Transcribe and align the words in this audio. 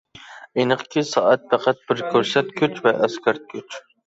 ئېنىقكى، 0.61 1.03
سائەت 1.09 1.43
پەقەت 1.51 1.83
بىر 1.93 2.01
كۆرسەتكۈچ 2.15 2.81
ۋە 2.89 2.97
ئەسكەرتكۈچ. 3.05 3.81